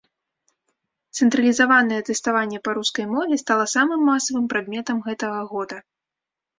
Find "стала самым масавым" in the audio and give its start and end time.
3.45-4.45